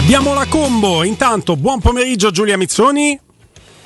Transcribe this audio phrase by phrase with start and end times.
[0.00, 3.18] Abbiamo la combo, intanto buon pomeriggio Giulia Mizzoni.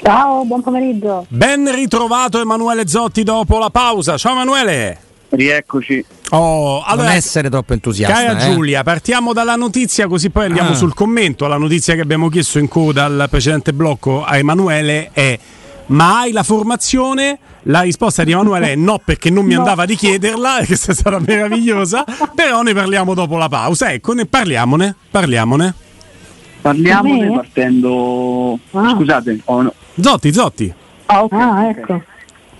[0.00, 1.26] Ciao, buon pomeriggio.
[1.28, 4.16] Ben ritrovato Emanuele Zotti dopo la pausa.
[4.16, 4.96] Ciao Emanuele.
[5.30, 6.04] Rieccoci.
[6.30, 8.14] Oh, allora, non essere troppo entusiasta.
[8.14, 8.52] Cara eh.
[8.52, 10.74] Giulia, partiamo dalla notizia così poi andiamo Ah.
[10.74, 11.48] sul commento.
[11.48, 15.36] La notizia che abbiamo chiesto in coda al precedente blocco a Emanuele è
[15.86, 17.38] ma hai la formazione?
[17.62, 19.60] La risposta di Emanuele è no perché non mi No.
[19.60, 22.04] andava di chiederla, e questa è stata meravigliosa,
[22.34, 23.90] però ne parliamo dopo la pausa.
[23.92, 25.74] Ecco, ne parliamone, parliamone.
[26.64, 28.58] Parliamone partendo.
[28.70, 28.88] Ah.
[28.94, 29.74] Scusate, oh, no.
[30.00, 30.72] Zotti, Zotti,
[31.06, 32.02] Ah, ok, Ah, ecco.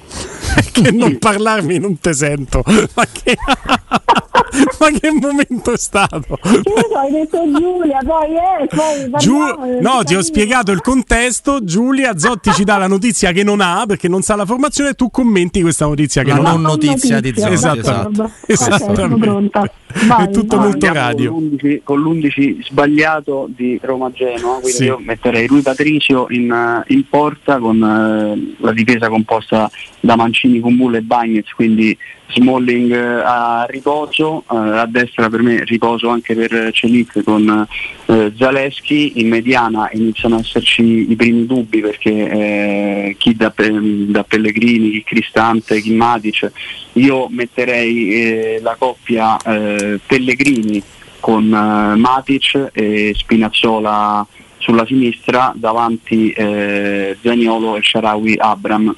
[0.72, 2.62] che non parlarmi non te sento.
[2.94, 3.34] Ma che,
[4.80, 6.38] ma che momento è stato?
[6.40, 11.64] Che so, hai detto Giulia, poi eh, poi Giu- no, ti ho spiegato il contesto.
[11.64, 14.94] Giulia Zotti ci dà la notizia che non ha perché non sa la formazione e
[14.94, 16.50] tu commenti questa notizia che La non ha.
[16.52, 18.30] non notizia di Zotti, Esatto.
[18.46, 18.90] Esattamente.
[18.92, 19.62] Ok, sono pronta.
[19.64, 20.66] È Vai, tutto vai.
[20.66, 21.30] molto radio.
[21.32, 24.84] Con l'11, con l'11 sbagliato di Roma Genoa, quindi Sì.
[24.84, 29.70] io metterei Rui Patricio in, eh, in porta con eh, la difesa composta
[30.00, 31.96] da Mancini, Kumbulla e Bagnez, quindi
[32.28, 37.66] Smalling eh, a riposo, eh, a destra per me riposo anche per Celic con
[38.06, 44.90] eh, Zaleschi, in mediana iniziano ad esserci i primi dubbi perché chi da, da Pellegrini,
[44.90, 46.50] chi Cristante, chi Matic,
[46.94, 50.82] io metterei la coppia Pellegrini
[51.20, 54.26] con Matic e Spinazzola
[54.64, 58.94] sulla sinistra, davanti eh, Zaniolo e Sharawi Abram.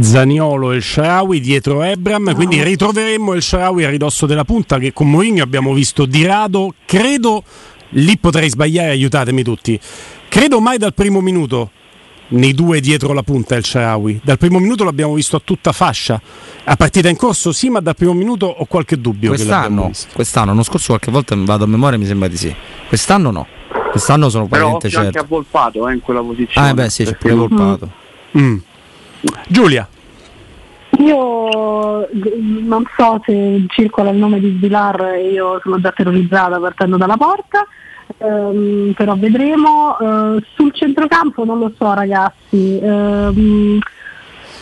[0.00, 4.92] Zaniolo e il Sharawi dietro Ebram, quindi ritroveremmo il Sharawi a ridosso della punta che
[4.92, 7.42] con Mourinho abbiamo visto di rado, credo,
[7.90, 9.78] lì potrei sbagliare, aiutatemi tutti,
[10.28, 11.70] credo mai dal primo minuto
[12.26, 16.20] nei due dietro la punta il Sharawi, dal primo minuto l'abbiamo visto a tutta fascia,
[16.64, 19.28] a partita in corso sì, ma dal primo minuto ho qualche dubbio.
[19.30, 22.54] Quest'anno, quest'anno, l'anno scorso qualche volta vado a memoria mi sembra di sì.
[22.88, 23.46] Quest'anno no.
[23.90, 25.34] Quest'anno sono Però praticamente anche certo.
[25.34, 26.68] a Volpato eh, in quella posizione.
[26.68, 27.90] Ah, beh, sì, c'è pure colpato.
[28.36, 28.56] Mm.
[29.48, 29.88] Giulia,
[30.98, 36.96] Io g- non so se circola il nome di Svilar, io sono già terrorizzata partendo
[36.96, 37.66] dalla porta,
[38.18, 39.98] ehm, però vedremo.
[39.98, 43.78] Eh, sul centrocampo non lo so ragazzi, ehm,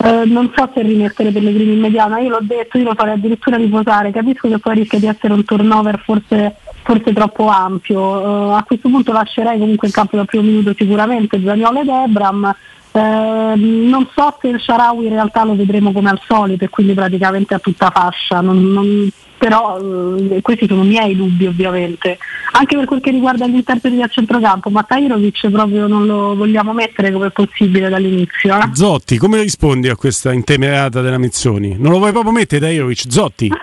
[0.05, 3.57] eh, non so se rimettere Pellegrini in mediana, io l'ho detto, io lo farei addirittura
[3.57, 8.65] riposare, capisco che poi rischia di essere un turnover forse, forse troppo ampio, Eh, a
[8.67, 12.55] questo punto lascerei comunque il campo dal primo minuto sicuramente Zaniolo ed Ebram.
[12.95, 16.93] Eh, non so se il Sharawi in realtà lo vedremo come al solito e quindi
[16.93, 19.09] praticamente a tutta fascia, non- non-
[19.39, 22.19] però eh, questi sono miei dubbi ovviamente.
[22.53, 26.73] Anche per quel che riguarda gli interpreti a centrocampo, ma Tajrovic proprio non lo vogliamo
[26.73, 28.57] mettere come possibile dall'inizio.
[28.57, 28.69] eh?
[28.75, 31.77] Zotti, come rispondi a questa intemerata della Mizzoni?
[31.79, 33.05] Non lo vuoi proprio mettere Dairovic?
[33.09, 33.51] Zotti?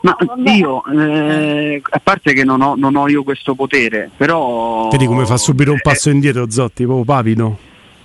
[0.00, 0.16] Ma
[0.52, 4.88] io, eh, a parte che non ho, non ho io questo potere, però...
[4.90, 7.58] Vedi come fa subito un passo indietro Zotti, proprio pavido.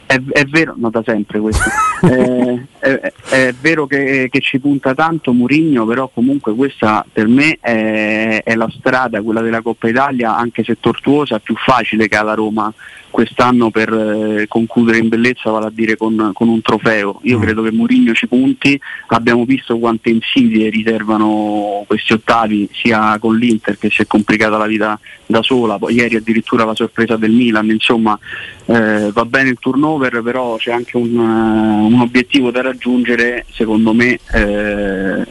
[0.06, 1.64] È, è vero, no da sempre questo,
[2.04, 7.58] Eh, è, è vero che, che ci punta tanto Murigno, però comunque questa per me
[7.62, 12.34] è, è la strada, quella della Coppa Italia, anche se tortuosa, più facile che alla
[12.34, 12.74] Roma
[13.14, 17.20] quest'anno per eh, concludere in bellezza, vale a dire con, con un trofeo.
[17.24, 17.42] Io Mm.
[17.42, 18.80] credo che Murigno ci punti,
[19.10, 24.66] abbiamo visto quante insidie riservano questi ottavi sia con l'Inter che si è complicata la
[24.66, 28.18] vita da sola, poi ieri addirittura la sorpresa del Milan, insomma
[28.66, 33.94] eh, va bene il turnover, però c'è anche un, eh, un obiettivo da raggiungere, secondo
[33.94, 35.26] me eh,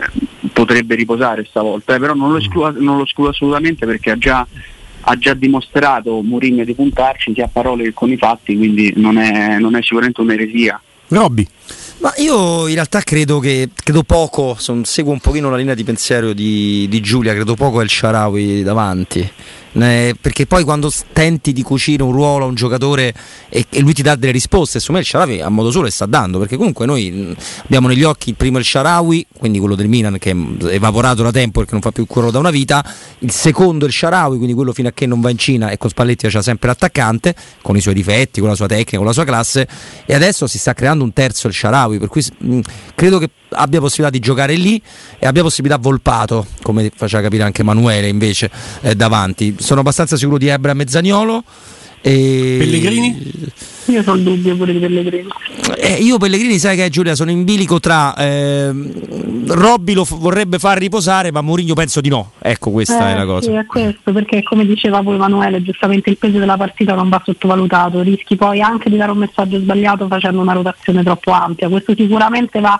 [0.52, 4.46] potrebbe riposare stavolta, eh, però non lo, escludo, non lo escludo assolutamente perché ha già,
[5.02, 9.18] ha già dimostrato Mourinho di puntarci sia a parole che con i fatti, quindi non
[9.18, 10.80] è, non è sicuramente un'eresia.
[11.08, 11.46] Robby,
[12.02, 15.84] Ma io in realtà credo che credo poco, son- seguo un pochino la linea di
[15.84, 19.30] pensiero di, di Giulia, credo poco al Sharawi davanti.
[19.74, 23.14] Eh, perché poi quando tenti di cucire un ruolo a un giocatore
[23.48, 26.04] e, e lui ti dà delle risposte, me il Sharawi a modo solo le sta
[26.04, 30.18] dando, perché comunque noi abbiamo negli occhi il primo il Sharawi, quindi quello del Milan
[30.18, 32.84] che è evaporato da tempo perché non fa più quello da una vita,
[33.20, 35.88] il secondo il Sharawi, quindi quello fino a che non va in Cina e con
[35.88, 39.24] Spalletti c'ha sempre l'attaccante, con i suoi difetti, con la sua tecnica, con la sua
[39.24, 39.66] classe,
[40.04, 42.60] e adesso si sta creando un terzo il Sharawi, per cui mh,
[42.94, 44.80] credo che abbia possibilità di giocare lì
[45.18, 48.50] e abbia possibilità Volpato, come faceva capire anche Emanuele invece
[48.80, 49.56] eh, davanti.
[49.58, 51.44] Sono abbastanza sicuro di Ebra Mezzaniolo.
[52.02, 52.56] E...
[52.58, 53.30] Pellegrini?
[53.86, 55.28] Io ho il dubbio pure di Pellegrini.
[55.76, 60.58] Eh, io Pellegrini sai che Giulia sono in bilico tra ehm, Robby lo f- vorrebbe
[60.58, 63.66] far riposare ma Mourinho penso di no ecco questa Eh, è la cosa Sì, è
[63.66, 68.36] questo, perché come diceva poi Emanuele, giustamente il peso della partita non va sottovalutato, rischi
[68.36, 71.68] poi anche di dare un messaggio sbagliato facendo una rotazione troppo ampia.
[71.68, 72.78] Questo sicuramente va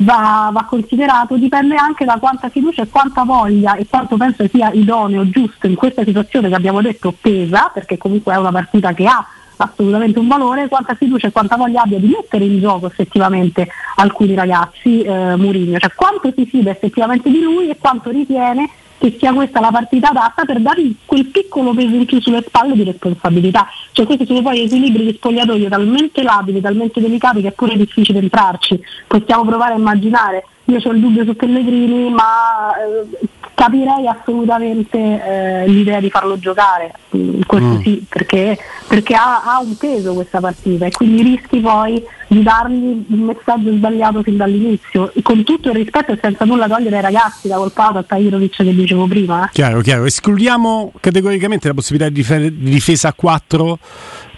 [0.00, 4.70] va, va, considerato dipende anche da quanta fiducia e quanta voglia e quanto penso sia
[4.70, 9.06] idoneo, giusto in questa situazione che abbiamo detto pesa, perché comunque è una partita che
[9.06, 9.26] ha
[9.56, 14.34] assolutamente un valore, quanta fiducia e quanta voglia abbia di mettere in gioco effettivamente alcuni
[14.34, 18.68] ragazzi eh, Mourinho, cioè quanto si fida effettivamente di lui e quanto ritiene
[19.00, 22.74] che sia questa la partita adatta per dargli quel piccolo peso in più sulle spalle
[22.74, 23.66] di responsabilità.
[23.92, 28.18] Cioè questi sono poi equilibri di spogliatoio talmente labili, talmente delicati che è pure difficile
[28.18, 28.78] entrarci.
[29.06, 35.66] Possiamo provare a immaginare, io ho il dubbio su Pellegrini, ma eh, capirei assolutamente eh,
[35.68, 37.80] l'idea di farlo giocare, mm, questo mm.
[37.82, 43.04] sì, perché, perché ha, ha, un peso questa partita e quindi rischi poi di dargli
[43.08, 47.48] un messaggio sbagliato fin dall'inizio, con tutto il rispetto e senza nulla togliere ai ragazzi
[47.48, 49.44] da colpato a Tajirovic che dicevo prima.
[49.44, 49.48] Eh.
[49.52, 53.78] Chiaro, chiaro, escludiamo categoricamente la possibilità di, difesa a 4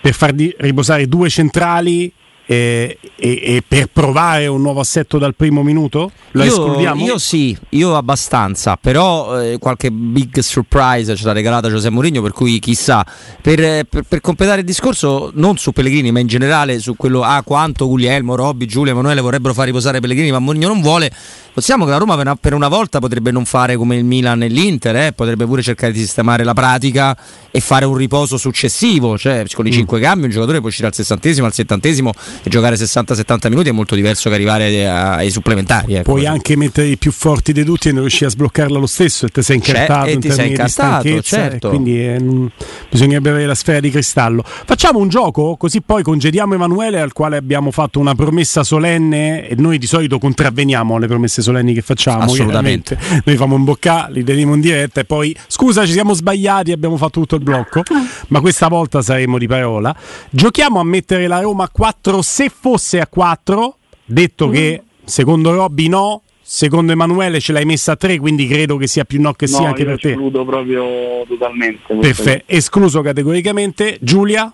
[0.00, 2.12] per far di- riposare due centrali
[2.52, 6.10] e, e, e, per provare un nuovo assetto dal primo minuto?
[6.32, 7.02] Lo io, escludiamo?
[7.02, 12.32] Io sì, io abbastanza, però eh, qualche big surprise ce l'ha regalata Giuseppe Mourinho, per
[12.32, 13.04] cui chissà.
[13.40, 17.36] Per, per, per, completare il discorso, non su Pellegrini, ma in generale su quello a
[17.36, 21.10] ah, quanto Guglielmo, Robby, Giulio, Emanuele vorrebbero fare riposare Pellegrini, ma Mourinho non vuole.
[21.52, 24.42] Possiamo che la Roma per una, per una volta potrebbe non fare come il Milan
[24.42, 25.12] e l'Inter, eh?
[25.12, 27.16] potrebbe pure cercare di sistemare la pratica
[27.50, 29.74] e fare un riposo successivo, cioè con i mm.
[29.74, 32.12] 5 cambi un giocatore può uscire al sessantesimo, al settantesimo
[32.50, 35.94] giocare 60-70 minuti è molto diverso che arrivare eh, ai supplementari.
[35.94, 36.12] Ecco.
[36.12, 39.26] Puoi anche mettere i più forti di tutti e non riuscire a sbloccarla lo stesso
[39.26, 41.68] e te sei incartato C'è, e ti sei incartato, eh, certo.
[41.68, 42.46] quindi eh, mm,
[42.90, 44.42] bisognerebbe avere la sfera di cristallo.
[44.44, 49.54] Facciamo un gioco così poi congediamo Emanuele al quale abbiamo fatto una promessa solenne e
[49.56, 52.22] noi di solito contravveniamo alle promesse solenni che facciamo.
[52.22, 52.98] Assolutamente.
[53.24, 56.96] Noi facciamo un boccà, li teniamo in diretta e poi scusa ci siamo sbagliati, abbiamo
[56.96, 58.06] fatto tutto il blocco, ah.
[58.28, 59.94] ma questa volta saremo di parola.
[60.30, 64.52] Giochiamo a mettere la Roma 4 se fosse a 4, detto mm.
[64.52, 69.04] che secondo Robby no, secondo Emanuele ce l'hai messa a 3, quindi credo che sia
[69.04, 70.10] più no che no, sia anche per te.
[70.10, 71.94] Escludo proprio totalmente.
[71.94, 73.98] Perfetto, escluso categoricamente.
[74.00, 74.52] Giulia?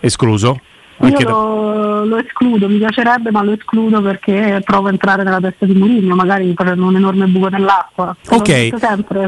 [0.00, 0.60] Escluso.
[1.00, 5.38] Anche Io lo, lo, escludo, mi piacerebbe ma lo escludo perché provo a entrare nella
[5.38, 8.16] testa di Mourinho, magari per un enorme buco nell'acqua.
[8.30, 8.70] Ok,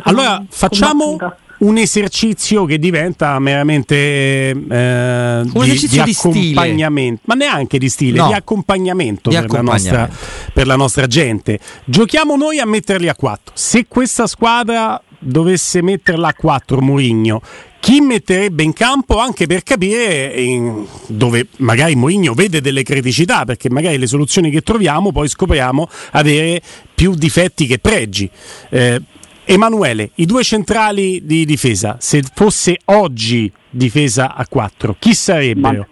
[0.02, 7.88] allora facciamo, battuta un esercizio che diventa meramente eh, di, di, accompagnamento, ma neanche di
[7.88, 8.28] stile, no.
[8.28, 9.92] di accompagnamento, di per, accompagnamento.
[9.92, 11.58] La nostra, per la nostra gente.
[11.84, 13.52] Giochiamo noi a metterli a 4.
[13.54, 17.42] Se questa squadra dovesse metterla a 4 Mourinho
[17.80, 23.70] chi metterebbe in campo anche per capire in dove magari Mourinho vede delle criticità perché
[23.70, 26.62] magari le soluzioni che troviamo poi scopriamo avere
[26.94, 28.30] più difetti che pregi
[28.70, 29.00] eh,
[29.52, 35.88] Emanuele, i due centrali di difesa, se fosse oggi difesa a 4, chi sarebbero?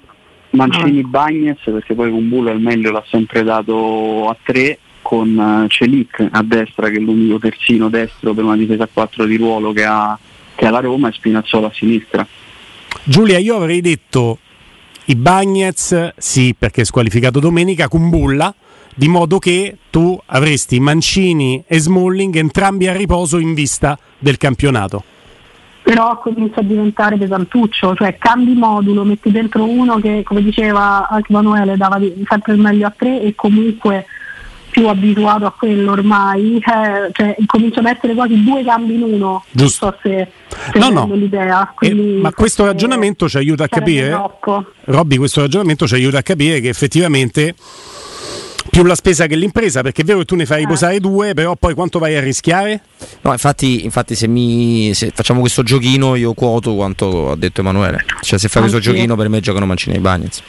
[0.50, 6.24] Mancini Bagnez, perché poi Kumbulo al meglio l'ha sempre dato a 3, con eh, Celic
[6.30, 9.84] a destra, che è l'unico terzino destro per una difesa a 4 di ruolo che
[9.84, 10.16] ha,
[10.54, 12.24] che ha la Roma, e Spinazzola a sinistra.
[13.02, 14.38] Giulia, io avrei detto
[15.06, 18.54] i Bagnez, sì, perché è squalificato domenica, Kumbulla
[18.98, 25.04] di modo che tu avresti Mancini e Smalling entrambi a riposo in vista del campionato.
[25.84, 31.30] Però comincia a diventare pesantuccio, cioè cambi modulo, metti dentro uno che come diceva anche
[31.30, 34.04] Emanuele dava sempre il meglio a tre e comunque
[34.68, 39.44] più abituato a quello ormai, eh, cioè, cominciano ad essere quasi due cambi in uno.
[39.52, 39.84] Giusto.
[39.84, 40.28] Non so se,
[40.72, 41.14] se no, no.
[41.14, 41.72] l'idea.
[41.78, 44.10] Eh, ma questo ragionamento ci aiuta a capire.
[44.86, 47.54] Robby, questo ragionamento ci aiuta a capire che effettivamente
[48.70, 51.00] più la spesa che l'impresa, perché è vero che tu ne fai riposare ah.
[51.00, 52.82] due, però poi quanto vai a rischiare?
[53.22, 58.04] No, infatti, infatti se, mi, se facciamo questo giochino io quoto quanto ha detto Emanuele.
[58.20, 60.42] Cioè se fai questo giochino per me giocano Mancini e Bagnets.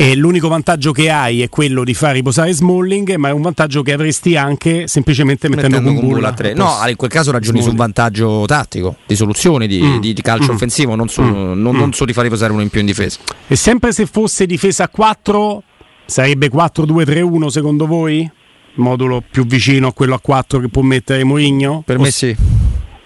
[0.00, 3.82] E l'unico vantaggio che hai è quello di far riposare Smalling, ma è un vantaggio
[3.82, 6.54] che avresti anche semplicemente mettendo, mettendo Kumbulla a 3.
[6.54, 7.64] No, in quel caso ragioni Smalling.
[7.64, 9.98] su un vantaggio tattico, di soluzione, di, mm.
[9.98, 10.54] di, di calcio mm.
[10.54, 11.60] offensivo, non su, mm.
[11.60, 11.90] non, non mm.
[11.90, 13.18] su di far riposare uno in più in difesa.
[13.48, 15.62] E sempre se fosse difesa a 4
[16.08, 18.28] Sarebbe 4-2-3-1 secondo voi?
[18.76, 21.82] Modulo più vicino a quello a 4 che può mettere Mourinho?
[21.84, 22.34] Per me sì.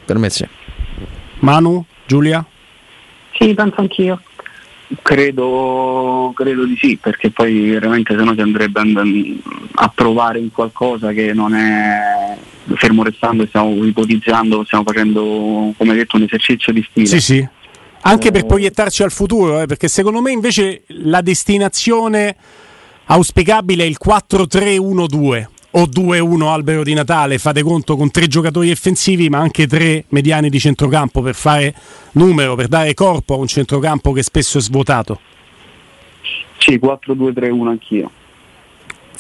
[0.04, 0.47] Per me sì.
[1.40, 1.85] Manu?
[2.06, 2.47] Giulia?
[3.37, 4.23] Sì, penso anch'io.
[5.02, 8.80] Credo, credo, di sì, perché poi veramente se no si andrebbe
[9.73, 12.37] a provare in qualcosa che non è
[12.76, 17.06] fermo restando, stiamo ipotizzando, stiamo facendo come detto un esercizio di stile.
[17.06, 17.49] Sì, sì.
[18.02, 22.37] Anche per proiettarci al futuro, eh, perché secondo me invece la destinazione
[23.06, 29.38] auspicabile il 4-3-1-2 o 2-1 albero di Natale, fate conto con tre giocatori offensivi ma
[29.38, 31.75] anche tre mediani di centrocampo per fare
[32.12, 35.21] numero, per dare corpo a un centrocampo che spesso è svuotato.
[36.59, 38.11] Sì, 4-2-3-1 anch'io.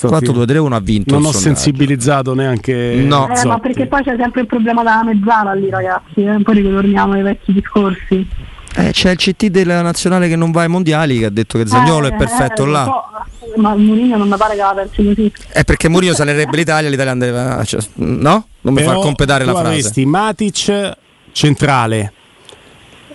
[0.08, 1.14] 4-2-3-1 ha vinto.
[1.14, 2.94] Non ho sensibilizzato neanche.
[3.04, 6.24] No, eh, ma perché poi c'è sempre il problema della mezzala lì, ragazzi.
[6.24, 6.40] Eh?
[6.42, 8.26] Poi ritorniamo ai vecchi discorsi.
[8.74, 11.66] Eh, c'è il CT della nazionale che non va ai mondiali che ha detto che
[11.66, 12.84] Zagnolo eh, è perfetto eh, là.
[12.84, 15.32] So, ma Mourinho non mi pare che la pensi così.
[15.48, 17.64] È perché Mourinho sanerebbe l'Italia, l'Italia andrebbe.
[17.64, 18.46] Cioè, no?
[18.60, 19.68] Non mi fa completare la frase.
[19.68, 20.96] avresti Matic
[21.32, 22.12] centrale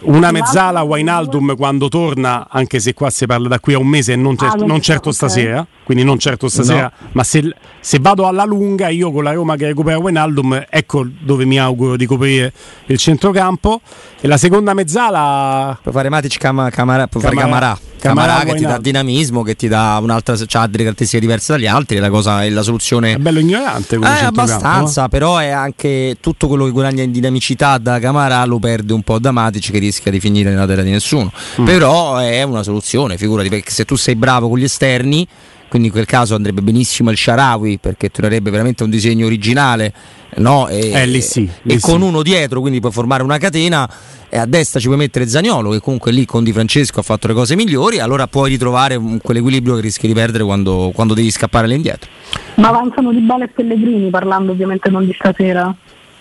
[0.02, 4.16] una mezzala Wainaldum quando torna, anche se qua si parla da qui a un mese,
[4.16, 5.14] non, ah, non certo okay.
[5.14, 7.08] stasera, quindi non certo stasera, no.
[7.14, 11.46] ma se, se, vado alla lunga, io con la Roma che recupera Wainaldum, ecco dove
[11.46, 12.52] mi auguro di coprire
[12.88, 13.80] il centrocampo.
[14.20, 15.80] E la seconda mezzala...
[15.82, 17.40] Puoi fare Matic Cam- Camara, puoi Camarà.
[17.40, 18.34] fare Camarà.
[18.34, 21.96] Camarà che ti dà dinamismo, che ti dà un'altra, ha delle caratteristiche diverse dagli altri,
[21.96, 23.14] è la, cosa, è la soluzione.
[23.14, 23.96] È bello ignorante.
[23.96, 25.08] Eh, abbastanza, no?
[25.08, 29.20] però è anche tutto quello che guadagna in dinamicità da Camarà lo perde un po'
[29.20, 31.32] da Matic che rischia di finire nella terra di nessuno.
[31.62, 31.66] Mm.
[31.66, 35.26] Però è una soluzione, figurati, perché se tu sei bravo con gli esterni
[35.68, 39.94] quindi in quel caso andrebbe benissimo il Sharawi perché troverebbe veramente un disegno originale
[40.36, 40.68] no?
[40.68, 41.82] e, eh, lì sì, lì e sì.
[41.82, 43.90] con uno dietro quindi puoi formare una catena
[44.30, 47.28] e a destra ci puoi mettere Zagnolo che comunque lì con Di Francesco ha fatto
[47.28, 51.66] le cose migliori allora puoi ritrovare quell'equilibrio che rischi di perdere quando, quando devi scappare
[51.66, 52.10] all'indietro
[52.56, 55.74] ma avanzano di Bale e Pellegrini parlando ovviamente non di stasera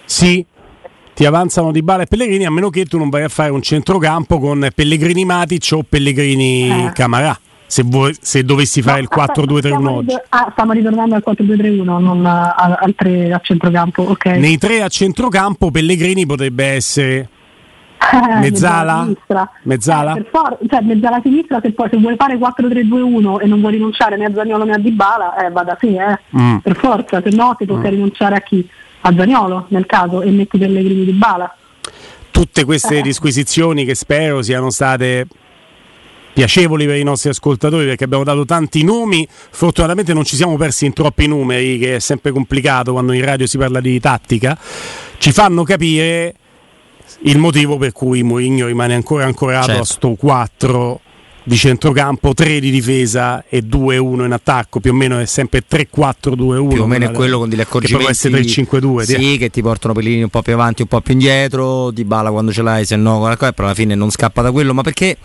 [0.05, 0.45] sì
[1.15, 3.63] ti avanzano di Bale e Pellegrini a meno che tu non vai a fare un
[3.63, 6.93] centrocampo con Pellegrini Matic o Pellegrini eh.
[6.93, 10.15] Camarà se, vuoi, se, dovessi fare no, il 4-2-3-1 oggi.
[10.29, 14.11] Ah, stiamo ritornando al 4-2-3-1, non al 3 a centrocampo.
[14.11, 14.39] Okay.
[14.39, 17.29] Nei 3 a centrocampo Pellegrini potrebbe essere
[18.41, 19.09] mezzala?
[19.63, 20.17] Mezzala?
[20.17, 24.17] Eh, for- cioè, mezzala sinistra, se, poi, se vuoi fare 4-3-2-1 e non vuoi rinunciare
[24.17, 26.19] né a Zagnolo né a Dybala, eh, vada sì, eh.
[26.37, 26.57] Mm.
[26.59, 27.91] per forza, se no ti tocca mm.
[27.91, 28.69] rinunciare a chi?
[29.03, 31.55] A Zagnolo nel caso e metti Pellegrini Dybala.
[32.31, 33.03] Tutte queste eh.
[33.03, 35.27] disquisizioni che spero siano state
[36.37, 40.85] piacevoli per i nostri ascoltatori perché abbiamo dato tanti nomi, fortunatamente non ci siamo persi
[40.85, 44.59] in troppi numeri che è sempre complicato quando in radio si parla di tattica,
[45.17, 46.35] ci fanno capire
[47.23, 49.81] il motivo per cui Mourinho rimane ancora ancorato certo.
[49.81, 51.01] a sto 4
[51.43, 56.69] di centrocampo, 3 di difesa e 2-1 in attacco, più o meno è sempre 3-4-2-1.
[56.69, 58.13] Più o meno è quello con degli accorgimenti.
[58.13, 59.03] Che può essere 3-5-2.
[59.05, 62.31] Sì, che ti portano Pellini un po' più avanti, un po' più indietro, di bala
[62.31, 65.17] quando ce l'hai, se no, però alla fine non scappa da quello, ma perché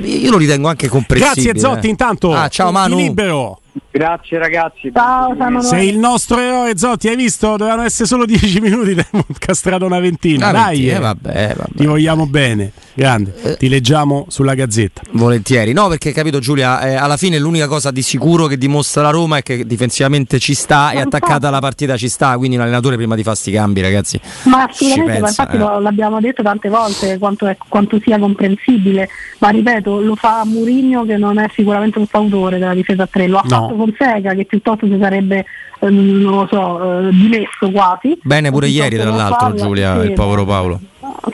[0.00, 1.52] io lo ritengo anche comprensibile.
[1.52, 2.32] Grazie Zotti, intanto.
[2.32, 2.96] Ah, ciao Manu.
[2.96, 3.60] Libero.
[3.90, 4.90] Grazie ragazzi.
[4.92, 7.56] Ciao, Sei il nostro eroe Zotti, hai visto?
[7.56, 10.50] Dovevano essere solo 10 minuti, abbiamo castrato una ventina.
[10.50, 11.70] Una Dai, eh, vabbè, vabbè.
[11.76, 12.72] ti vogliamo bene.
[12.98, 13.32] Grande.
[13.42, 13.56] Eh.
[13.56, 15.02] Ti leggiamo sulla gazzetta.
[15.12, 15.72] Volentieri.
[15.72, 19.36] No, perché capito Giulia, eh, alla fine l'unica cosa di sicuro che dimostra la Roma
[19.36, 23.22] è che difensivamente ci sta e attaccata alla partita ci sta, quindi l'allenatore prima di
[23.22, 24.20] fare sti cambi, ragazzi.
[24.46, 25.80] Ma assolutamente, ma infatti eh.
[25.80, 31.16] l'abbiamo detto tante volte quanto, è, quanto, sia comprensibile, ma ripeto, lo fa Murigno che
[31.16, 33.48] non è sicuramente un fautore della difesa a 3, lo ha no.
[33.48, 35.44] fatto Fonseca che piuttosto si sarebbe
[35.78, 38.18] eh, non lo so, eh, dimesso quasi.
[38.24, 40.80] Bene pure ieri tra l'altro Giulia, sì, il povero Paolo.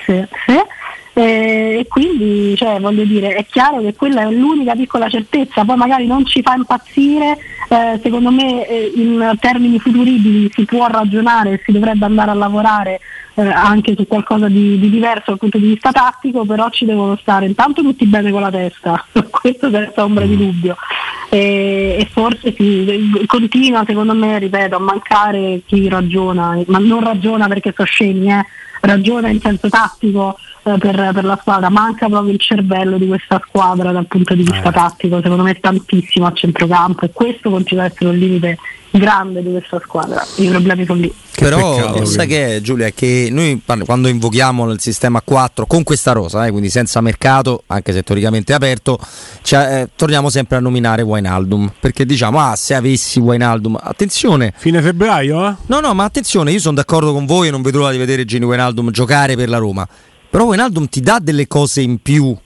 [0.04, 0.60] Sì, sì.
[1.16, 5.64] Eh, e quindi cioè, voglio dire è chiaro che quella è l'unica piccola certezza.
[5.64, 10.86] Poi magari non ci fa impazzire eh, secondo me eh, in termini futuribili si può
[10.86, 13.00] ragionare si dovrebbe andare a lavorare
[13.34, 17.16] eh, anche su qualcosa di, di, diverso dal punto di vista tattico però ci devono
[17.16, 19.04] stare intanto tutti bene con la testa.
[19.30, 20.76] Questo senza ombra di dubbio.
[21.30, 27.48] E, e forse sì, continua secondo me ripeto a mancare chi ragiona ma non ragiona
[27.48, 28.44] perché sono scemi eh,
[28.80, 30.36] ragiona in senso tattico
[30.78, 34.70] per, per, la squadra, manca proprio il cervello di questa squadra dal punto di vista
[34.70, 34.72] eh.
[34.72, 38.58] tattico, secondo me tantissimo a centrocampo e questo continua a essere un limite
[38.90, 41.12] grande di questa squadra, i problemi sono lì.
[41.34, 45.82] Che Però peccato, sai che è Giulia, che noi quando invochiamo il sistema 4 con
[45.82, 49.00] questa rosa, eh, quindi senza mercato, anche se teoricamente è aperto,
[49.42, 54.54] cioè, eh, torniamo sempre a nominare Wainaldum, perché diciamo, ah se avessi Wainaldum, attenzione.
[54.56, 55.48] Fine febbraio?
[55.48, 55.54] Eh?
[55.66, 58.24] No, no, ma attenzione, io sono d'accordo con voi e non vedo l'ora di vedere
[58.24, 59.88] Gini Wainaldum giocare per la Roma.
[60.34, 62.36] Però Wijnaldum ti dà delle cose in più.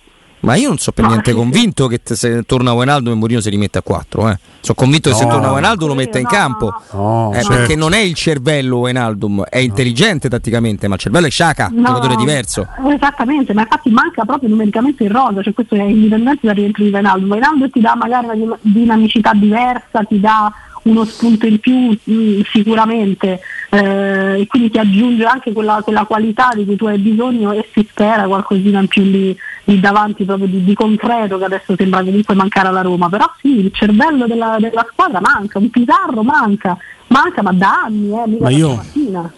[0.41, 3.79] Ma io non sono per niente convinto che se torna Wijnaldum e Mourinho si rimette
[3.79, 4.29] a 4.
[4.29, 4.39] Eh.
[4.61, 5.17] Sono convinto no.
[5.17, 6.83] che se torna Wijnaldum lo mette in campo.
[6.93, 7.49] No, eh, certo.
[7.49, 11.83] Perché non è il cervello Wijnaldum, è intelligente tatticamente, ma il cervello è Sciaca, un
[11.83, 12.69] giocatore diverso.
[12.95, 16.91] Esattamente, ma infatti manca proprio numericamente il rosa, cioè questo è indipendente dal rientro di
[16.91, 17.31] Wijnaldum.
[17.31, 20.53] Wijnaldum ti dà magari una dinamicità diversa, ti dà
[20.83, 26.05] uno spunto in più mh, mm, sicuramente eh, e quindi ti aggiunge anche quella, quella,
[26.05, 30.25] qualità di cui tu hai bisogno e si spera qualcosina in più lì, lì davanti
[30.25, 33.09] proprio di, di, concreto che adesso sembra comunque mancare alla Roma.
[33.09, 36.79] Però sì il cervello della, della squadra manca un Pizarro manca
[37.09, 38.85] manca ma da anni eh, ma io,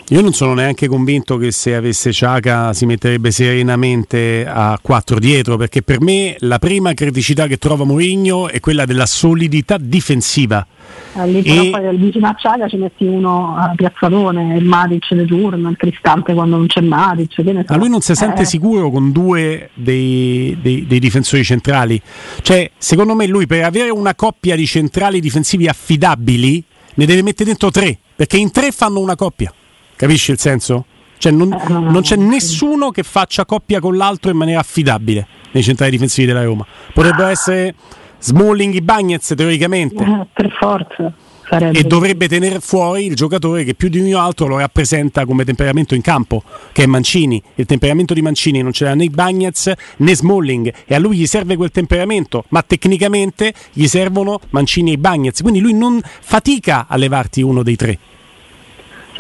[0.09, 5.57] io, non sono neanche convinto che se avesse Ciaca si metterebbe serenamente a 4 dietro
[5.57, 10.67] perché per me la prima criticità che trova Mourinho è quella della solidità difensiva
[11.15, 15.15] Eh, lì E- però poi vicino a Ciaga ci metti uno a piazzalone, il Matic
[15.15, 17.35] di turno, il Cristante quando non c'è Matic.
[17.43, 17.73] Che ne so.
[17.73, 22.01] A lui non si sente Eh, sicuro con due dei, dei- dei difensori centrali.
[22.43, 26.65] Cioè, secondo me, lui per avere una coppia di centrali difensivi affidabili
[27.01, 29.51] ne deve mettere dentro tre, perché in tre fanno una coppia.
[29.97, 30.85] Capisci il senso?
[31.17, 35.27] Cioè, non, no, no, non c'è nessuno che faccia coppia con l'altro in maniera affidabile
[35.53, 36.67] nei centrali difensivi della Roma.
[36.93, 37.75] Potrebbero essere
[38.19, 40.05] Smalling e Bagnez teoricamente.
[40.05, 41.13] eh, per forza.
[41.51, 41.81] Sarebbe.
[41.81, 45.97] E dovrebbe tenere fuori il giocatore che più di ogni altro lo rappresenta come temperamento
[45.97, 47.43] in campo, che è Mancini.
[47.57, 51.27] Il temperamento di Mancini non ce l'ha né Bagnez né Smalling e a lui gli
[51.27, 55.41] serve quel temperamento, ma tecnicamente gli servono Mancini e Bagnez.
[55.43, 57.99] Quindi lui non fatica a levarti uno dei tre.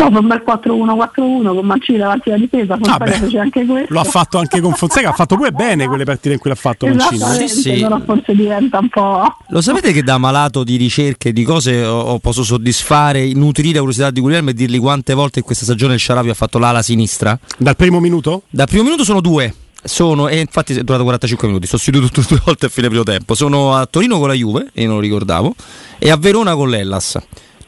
[0.00, 3.92] Fa un bel 4-1-4-1 con Mancini davanti alla difesa, Ah, Fonseca beh, fece anche questo.
[3.92, 6.56] Lo ha fatto anche con Fonseca, ha fatto pure bene quelle partite in cui l'ha
[6.56, 7.22] fatto Mancini.
[7.44, 7.48] eh.
[7.48, 7.80] Sì, sì.
[7.80, 9.36] però forse diventa un po'...
[9.48, 14.10] Lo sapete che da malato di ricerche di cose ho- posso soddisfare, nutrire la curiosità
[14.10, 17.38] di Guglielmo e dirgli quante volte in questa stagione il Sharawi ha fatto l'ala sinistra?
[17.58, 18.42] Dal primo minuto?
[18.50, 19.54] Dal primo minuto sono due.
[19.82, 23.34] Sono, e infatti è durato 45 minuti, sostituito tutte due volte a fine primo tempo.
[23.34, 25.54] Sono a Torino con la Juve, e non lo ricordavo,
[25.98, 27.18] e a Verona con l'Ellas.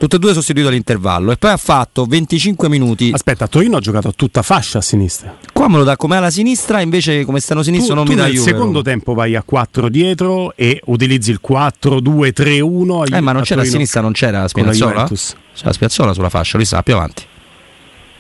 [0.03, 1.31] Tutte e due sostituito all'intervallo.
[1.31, 3.13] E poi ha fatto 25 minuti.
[3.15, 5.37] Aspetta, Torino ha giocato a tutta fascia a sinistra.
[5.53, 8.17] Qua me lo dà come alla sinistra, invece come esterno sinistro tu, non tu mi
[8.17, 8.51] dà nel Juve.
[8.51, 13.15] secondo tempo vai a 4 dietro e utilizzi il 4-2-3-1.
[13.15, 14.91] Eh, ma non c'era a sinistra, non c'era con la Spinazzola?
[14.91, 15.37] Juventus.
[15.55, 17.23] C'è la Spiazzola sulla fascia, lui sta più avanti.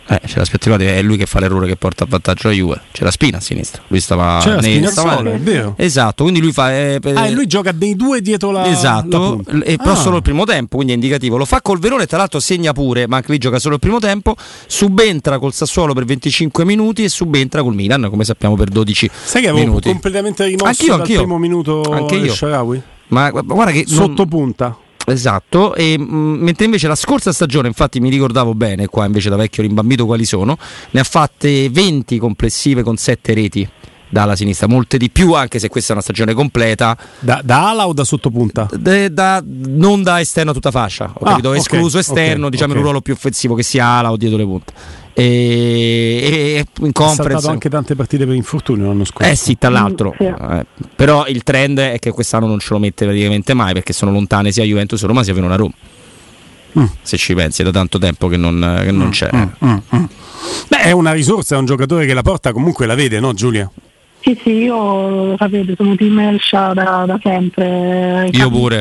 [0.08, 2.80] Eh, c'è la Spiazzola, è lui che fa l'errore che porta a vantaggio la Juve.
[2.90, 3.82] C'è la Spina a sinistra.
[3.86, 5.74] Lui stava C'era nei- stava- è vero.
[5.78, 9.76] Esatto, quindi lui fa eh, Ah, lui gioca dei due dietro la Esatto, la e
[9.76, 9.96] però Ah.
[9.96, 11.36] solo il primo tempo, quindi è indicativo.
[11.36, 14.00] Lo fa col Verone, tra l'altro segna pure, ma anche lì gioca solo il primo
[14.00, 14.34] tempo.
[14.66, 19.40] Subentra col Sassuolo per 25 minuti e subentra col Milan, come sappiamo, per 12 Sai
[19.42, 19.88] che avevo minuti.
[19.88, 21.18] completamente rimosso Anch'io, dal anch'io.
[21.18, 22.34] primo minuto Anche io.
[22.34, 22.82] Shaarawy?
[23.08, 24.76] Ma gu- guarda che non- Sotto punta.
[25.06, 29.36] Esatto, e, mh, mentre invece la scorsa stagione, infatti mi ricordavo bene, qua invece da
[29.36, 30.56] vecchio rimbambito quali sono,
[30.90, 33.68] ne ha fatte 20 complessive con 7 reti
[34.08, 37.88] dalla sinistra, molte di più anche se questa è una stagione completa, Da, da ala
[37.88, 38.68] o da sottopunta?
[38.78, 42.50] de- da- non da esterno a tutta fascia, ho Ah, capito, ok, escluso esterno, ok,
[42.52, 42.84] diciamo in ok.
[42.84, 44.72] un ruolo più offensivo che sia ala o dietro le punte.
[45.14, 47.48] E, e- conference...
[47.48, 49.30] anche tante partite per infortunio l'anno scorso.
[49.30, 50.14] Eh sì, tra l'altro.
[50.14, 50.24] Mm, sì.
[50.24, 54.10] Eh, però il trend è che quest'anno non ce lo mette praticamente mai perché sono
[54.10, 55.72] lontane sia Juventus Roma sia Verona Roma.
[56.78, 56.84] Mm.
[57.02, 59.28] Se ci pensi, è da tanto tempo che non, che non c'è.
[59.34, 60.04] Mm, mm.
[60.68, 63.70] Beh, è una risorsa, è un giocatore che la porta comunque la vede, no Giulia?
[64.20, 68.28] Sì, sì, io lo sapete, sono team Elsha da, da sempre.
[68.32, 68.80] Io pure.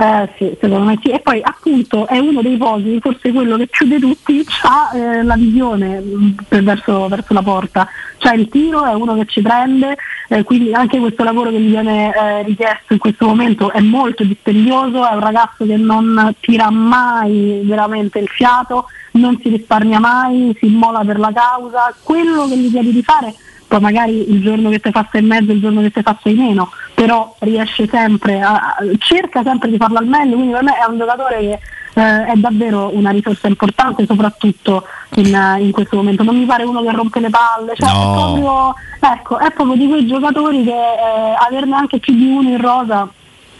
[0.00, 1.08] Eh sì, secondo me sì.
[1.10, 5.24] E poi appunto è uno dei pochi, forse quello che più di tutti ha eh,
[5.24, 6.00] la visione
[6.48, 7.88] verso, verso la porta.
[8.18, 9.96] Cioè il tiro è uno che ci prende,
[10.28, 14.22] eh, quindi anche questo lavoro che gli viene eh, richiesto in questo momento è molto
[14.22, 20.56] dispendioso, è un ragazzo che non tira mai veramente il fiato, non si risparmia mai,
[20.60, 23.34] si immola per la causa, quello che gli chiedi di fare
[23.68, 26.18] poi magari il giorno che ti fa sei e mezzo, il giorno che ti fa
[26.22, 30.72] sei meno, però riesce sempre a, cerca sempre di farlo al meglio, quindi per me
[30.72, 31.58] è un giocatore che
[32.00, 34.84] eh, è davvero una risorsa importante, soprattutto
[35.16, 36.22] in, eh, in questo momento.
[36.22, 38.00] Non mi pare uno che rompe le palle, cioè No.
[38.00, 38.74] è, proprio,
[39.12, 43.08] ecco, è proprio di quei giocatori che eh, averne anche più di uno in rosa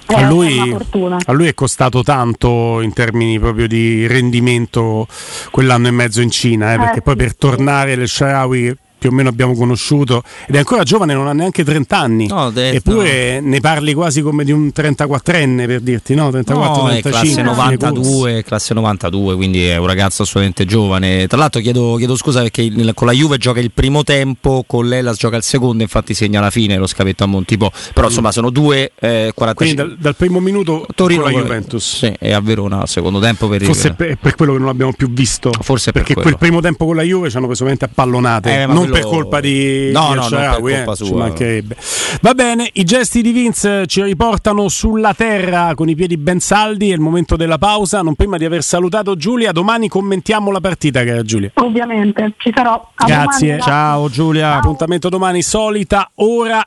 [0.06, 1.16] è, A lui, una fortuna.
[1.22, 5.06] a lui è costato tanto in termini proprio di rendimento
[5.50, 7.36] quell'anno e mezzo in Cina, eh, perché Eh, poi sì, per sì.
[7.36, 11.64] tornare al Sharawi più o meno abbiamo conosciuto ed è ancora giovane, non ha neanche
[11.64, 12.26] 30 anni.
[12.26, 16.30] No, de- Eppure ne parli quasi come di un 34enne per dirti, no?
[16.30, 17.60] 34, No, è 35, classe fine corso.
[17.60, 21.26] 92, classe 92, quindi è un ragazzo assolutamente giovane.
[21.26, 24.86] Tra l'altro chiedo, chiedo scusa perché il- con la Juve gioca il primo tempo, con
[24.88, 27.70] l'Ellas gioca il secondo, infatti segna alla fine lo scavetto a Montipò.
[27.94, 29.54] Però insomma sono due eh, 45.
[29.54, 31.96] Quindi dal, dal primo minuto Torino con la Juventus.
[31.98, 34.92] Sì, e a Verona al secondo tempo per Forse per, per quello che non l'abbiamo
[34.92, 35.50] più visto.
[35.60, 36.28] Forse per perché quello.
[36.36, 38.62] quel primo tempo con la Juve ci hanno preso veramente a pallonate.
[38.62, 41.16] Eh, ma non per colpa di, No, no, per Shaarawy, colpa eh, ci sua.
[41.18, 41.76] mancherebbe.
[42.20, 46.90] Va bene, i gesti di Vince ci riportano sulla terra con i piedi ben saldi.
[46.90, 48.02] È il momento della pausa.
[48.02, 51.50] Non prima di aver salutato Giulia, domani commentiamo la partita, cara Giulia.
[51.54, 52.90] Ovviamente, ci sarò.
[52.94, 53.56] A Grazie.
[53.56, 53.62] domani.
[53.62, 54.56] Ciao Giulia.
[54.56, 56.66] Appuntamento domani, solita ora